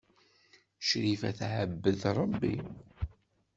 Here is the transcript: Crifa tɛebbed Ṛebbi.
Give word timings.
Crifa 0.87 1.29
tɛebbed 1.39 1.99
Ṛebbi. 2.17 2.55